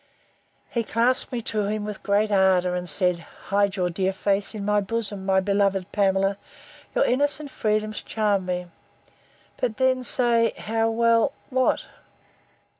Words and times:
He 0.71 0.81
clasped 0.81 1.31
me 1.31 1.43
to 1.43 1.65
him 1.67 1.85
with 1.85 2.01
great 2.01 2.31
ardour, 2.31 2.73
and 2.73 2.89
said, 2.89 3.19
Hide 3.49 3.75
your 3.75 3.91
dear 3.91 4.11
face 4.13 4.55
in 4.55 4.65
my 4.65 4.81
bosom, 4.81 5.27
my 5.27 5.39
beloved 5.39 5.91
Pamela! 5.91 6.37
your 6.95 7.05
innocent 7.05 7.51
freedoms 7.51 8.01
charm 8.01 8.47
me!—But 8.47 9.77
then 9.77 10.03
say, 10.03 10.53
How 10.57 10.89
well—what? 10.89 11.85